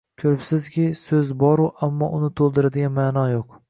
[0.21, 3.59] Ko‘ribsizki, so‘z bor-u, ammo uni to‘ldiradigan ma’no yo‘q